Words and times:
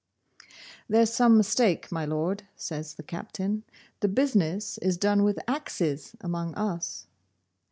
'There's 0.89 1.13
some 1.13 1.37
mistake, 1.37 1.91
my 1.91 2.05
Lord,' 2.05 2.47
says 2.55 2.95
the 2.95 3.03
Captain. 3.03 3.63
'The 3.99 4.07
business 4.07 4.79
is 4.79 4.97
done 4.97 5.21
with 5.23 5.39
AXES 5.47 6.15
among 6.21 6.55
us. 6.55 7.05